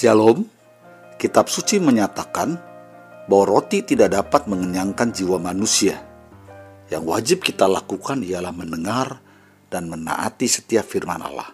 [0.00, 0.48] Shalom,
[1.20, 2.56] kitab suci menyatakan
[3.28, 6.00] bahwa roti tidak dapat mengenyangkan jiwa manusia.
[6.88, 9.20] Yang wajib kita lakukan ialah mendengar
[9.68, 11.52] dan menaati setiap firman Allah.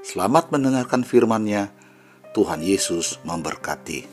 [0.00, 1.76] Selamat mendengarkan firman-Nya.
[2.32, 4.08] Tuhan Yesus memberkati.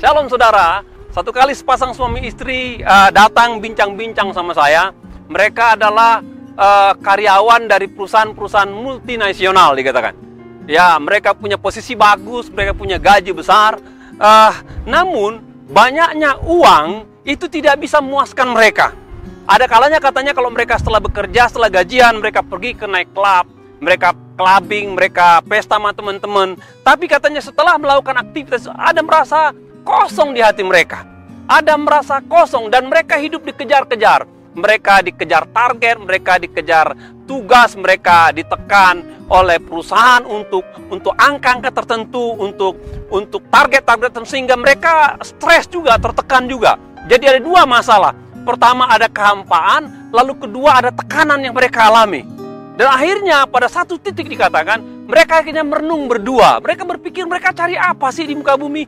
[0.00, 0.80] Shalom saudara,
[1.12, 4.96] satu kali sepasang suami istri uh, datang bincang-bincang sama saya.
[5.28, 6.24] Mereka adalah
[6.56, 10.23] uh, karyawan dari perusahaan-perusahaan multinasional dikatakan
[10.64, 13.76] Ya, mereka punya posisi bagus, mereka punya gaji besar.
[14.16, 14.54] Uh,
[14.88, 18.96] namun, banyaknya uang itu tidak bisa memuaskan mereka.
[19.44, 23.44] Ada kalanya katanya kalau mereka setelah bekerja, setelah gajian, mereka pergi ke naik klub,
[23.76, 26.56] mereka clubbing, mereka pesta sama teman-teman.
[26.80, 29.52] Tapi katanya setelah melakukan aktivitas, ada merasa
[29.84, 31.04] kosong di hati mereka.
[31.44, 34.24] Ada merasa kosong dan mereka hidup dikejar-kejar.
[34.56, 36.96] Mereka dikejar target, mereka dikejar
[37.28, 42.76] tugas, mereka ditekan oleh perusahaan untuk untuk angka-angka tertentu, untuk
[43.08, 46.76] untuk target-target tertentu sehingga mereka stres juga, tertekan juga.
[47.08, 48.12] Jadi ada dua masalah.
[48.44, 52.28] Pertama ada kehampaan, lalu kedua ada tekanan yang mereka alami.
[52.76, 56.60] Dan akhirnya pada satu titik dikatakan mereka akhirnya merenung berdua.
[56.60, 58.84] Mereka berpikir mereka cari apa sih di muka bumi?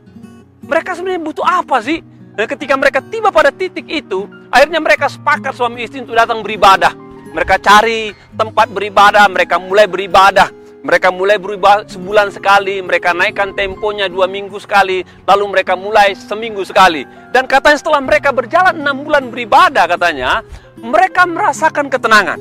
[0.67, 2.03] Mereka sebenarnya butuh apa sih?
[2.37, 7.06] Dan ketika mereka tiba pada titik itu, akhirnya mereka sepakat suami istri untuk datang beribadah
[7.37, 10.49] mereka cari tempat beribadah, mereka mulai beribadah.
[10.81, 16.65] Mereka mulai beribadah sebulan sekali, mereka naikkan temponya dua minggu sekali, lalu mereka mulai seminggu
[16.65, 17.05] sekali.
[17.29, 20.41] Dan katanya setelah mereka berjalan enam bulan beribadah katanya,
[20.81, 22.39] mereka merasakan ketenangan.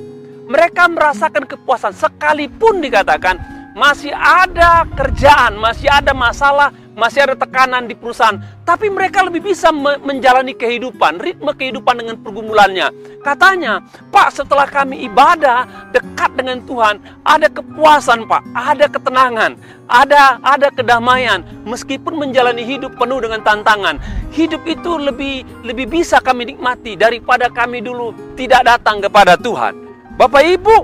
[0.48, 3.36] Mereka merasakan kepuasan sekalipun dikatakan
[3.76, 9.68] masih ada kerjaan, masih ada masalah, masih ada tekanan di perusahaan, tapi mereka lebih bisa
[9.68, 12.88] me menjalani kehidupan, ritme kehidupan dengan pergumulannya.
[13.20, 19.60] Katanya, Pak, setelah kami ibadah dekat dengan Tuhan, ada kepuasan, Pak, ada ketenangan,
[19.92, 24.00] ada ada kedamaian, meskipun menjalani hidup penuh dengan tantangan.
[24.32, 29.76] Hidup itu lebih lebih bisa kami nikmati daripada kami dulu tidak datang kepada Tuhan.
[30.16, 30.76] Bapak Ibu,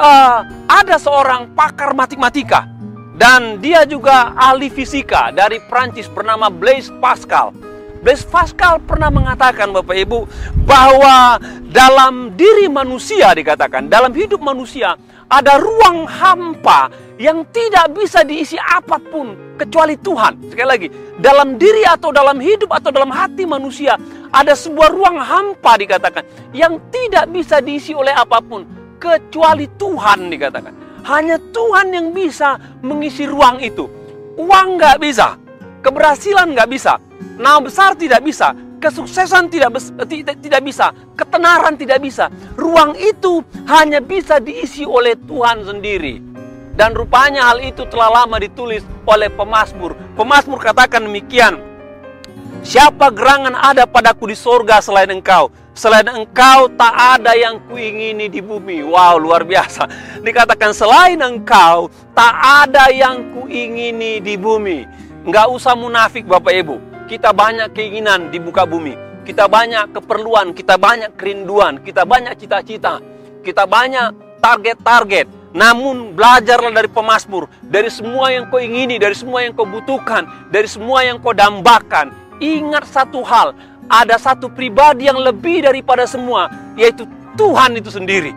[0.00, 2.77] uh, ada seorang pakar matematika
[3.18, 7.50] dan dia juga ahli fisika dari Prancis bernama Blaise Pascal.
[7.98, 10.30] Blaise Pascal pernah mengatakan Bapak Ibu
[10.62, 14.94] bahwa dalam diri manusia dikatakan, dalam hidup manusia
[15.26, 20.54] ada ruang hampa yang tidak bisa diisi apa pun kecuali Tuhan.
[20.54, 23.98] Sekali lagi, dalam diri atau dalam hidup atau dalam hati manusia
[24.30, 26.22] ada sebuah ruang hampa dikatakan
[26.54, 28.62] yang tidak bisa diisi oleh apa pun
[29.02, 30.87] kecuali Tuhan dikatakan.
[31.08, 33.88] Hanya Tuhan yang bisa mengisi ruang itu.
[34.36, 35.40] Uang nggak bisa,
[35.80, 37.00] keberhasilan nggak bisa,
[37.40, 39.72] nama besar tidak bisa, kesuksesan tidak,
[40.38, 42.28] tidak bisa, ketenaran tidak bisa.
[42.54, 46.20] Ruang itu hanya bisa diisi oleh Tuhan sendiri.
[46.78, 49.98] Dan rupanya hal itu telah lama ditulis oleh pemazmur.
[50.14, 51.58] Pemazmur katakan demikian.
[52.62, 55.50] Siapa gerangan ada padaku di sorga selain engkau?
[55.78, 58.82] Selain engkau tak ada yang kuingini di bumi.
[58.82, 59.86] Wow, luar biasa.
[60.26, 61.86] Dikatakan selain engkau
[62.18, 62.34] tak
[62.66, 64.82] ada yang kuingini di bumi.
[65.22, 67.06] Enggak usah munafik Bapak Ibu.
[67.06, 68.98] Kita banyak keinginan di muka bumi.
[69.22, 72.98] Kita banyak keperluan, kita banyak kerinduan, kita banyak cita-cita.
[73.46, 75.54] Kita banyak target-target.
[75.54, 80.66] Namun belajarlah dari pemazmur, dari semua yang kau ingini, dari semua yang kau butuhkan, dari
[80.66, 82.10] semua yang kau dambakan.
[82.42, 83.54] Ingat satu hal,
[83.88, 88.30] ada satu pribadi yang lebih daripada semua, yaitu Tuhan itu sendiri.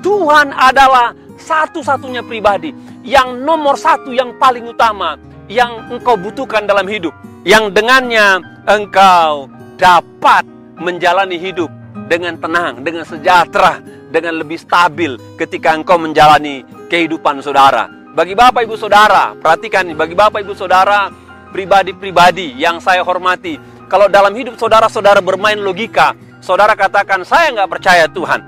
[0.00, 2.72] Tuhan adalah satu-satunya pribadi
[3.04, 7.12] yang nomor satu, yang paling utama, yang engkau butuhkan dalam hidup,
[7.46, 9.46] yang dengannya engkau
[9.76, 10.42] dapat
[10.80, 11.70] menjalani hidup
[12.08, 13.80] dengan tenang, dengan sejahtera,
[14.10, 17.90] dengan lebih stabil ketika engkau menjalani kehidupan saudara.
[18.16, 21.12] Bagi Bapak Ibu Saudara, perhatikan bagi Bapak Ibu Saudara,
[21.52, 28.04] pribadi-pribadi yang saya hormati, kalau dalam hidup saudara-saudara bermain logika, saudara katakan saya nggak percaya
[28.10, 28.40] Tuhan.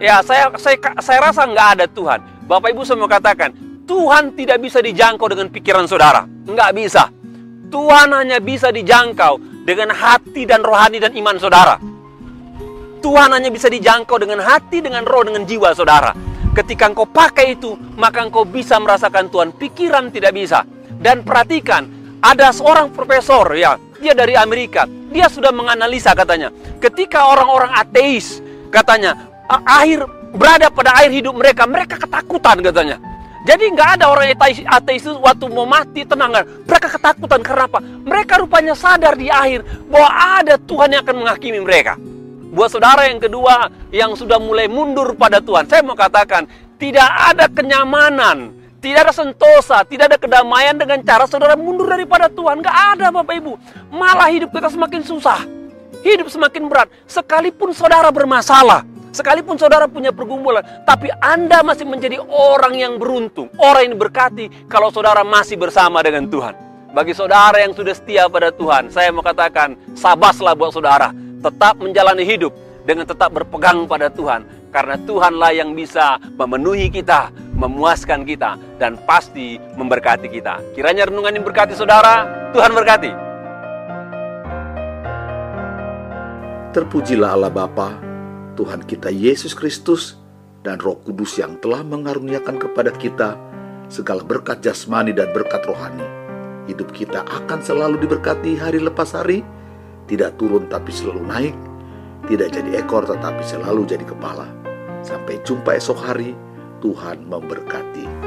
[0.00, 2.20] Ya saya saya saya rasa nggak ada Tuhan.
[2.48, 3.52] Bapak Ibu semua katakan
[3.84, 7.12] Tuhan tidak bisa dijangkau dengan pikiran saudara, nggak bisa.
[7.68, 11.76] Tuhan hanya bisa dijangkau dengan hati dan rohani dan iman saudara.
[13.04, 16.10] Tuhan hanya bisa dijangkau dengan hati, dengan roh, dengan jiwa saudara.
[16.56, 19.52] Ketika engkau pakai itu, maka engkau bisa merasakan Tuhan.
[19.54, 20.64] Pikiran tidak bisa.
[20.96, 21.86] Dan perhatikan,
[22.24, 24.84] ada seorang profesor ya, dia dari Amerika.
[25.10, 26.52] Dia sudah menganalisa katanya.
[26.82, 29.16] Ketika orang-orang ateis katanya
[29.48, 30.04] akhir
[30.34, 32.96] berada pada akhir hidup mereka, mereka ketakutan katanya.
[33.46, 36.34] Jadi nggak ada orang ateis, ateis itu waktu mau mati tenang
[36.66, 37.78] Mereka ketakutan karena apa?
[37.78, 40.10] Mereka rupanya sadar di akhir bahwa
[40.42, 41.94] ada Tuhan yang akan menghakimi mereka.
[42.50, 46.48] Buat saudara yang kedua yang sudah mulai mundur pada Tuhan, saya mau katakan
[46.80, 52.60] tidak ada kenyamanan Tidak ada sentosa, tidak ada kedamaian dengan cara saudara mundur daripada Tuhan.
[52.60, 53.52] Gak ada Bapak Ibu.
[53.88, 55.40] Malah hidup kita semakin susah.
[56.04, 56.88] Hidup semakin berat.
[57.08, 58.84] Sekalipun saudara bermasalah.
[59.16, 60.60] Sekalipun saudara punya pergumulan.
[60.84, 63.48] Tapi Anda masih menjadi orang yang beruntung.
[63.56, 66.52] Orang yang berkati kalau saudara masih bersama dengan Tuhan.
[66.92, 68.92] Bagi saudara yang sudah setia pada Tuhan.
[68.92, 71.16] Saya mau katakan sabaslah buat saudara.
[71.40, 72.52] Tetap menjalani hidup
[72.84, 74.44] dengan tetap berpegang pada Tuhan.
[74.70, 80.60] Karena Tuhanlah yang bisa memenuhi kita, memuaskan kita, dan pasti memberkati kita.
[80.76, 83.12] Kiranya renungan ini berkati saudara, Tuhan berkati.
[86.76, 87.96] Terpujilah Allah Bapa,
[88.54, 90.20] Tuhan kita Yesus Kristus,
[90.60, 93.38] dan Roh Kudus yang telah mengaruniakan kepada kita
[93.86, 96.02] segala berkat jasmani dan berkat rohani.
[96.66, 99.46] Hidup kita akan selalu diberkati hari lepas hari,
[100.10, 101.56] tidak turun tapi selalu naik,
[102.26, 104.50] tidak jadi ekor tetapi selalu jadi kepala.
[105.06, 106.34] Sampai jumpa esok hari,
[106.86, 108.25] Tuhan memberkati.